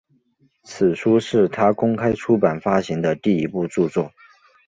[0.63, 4.11] 此书是他公开出版发行的第一部着作。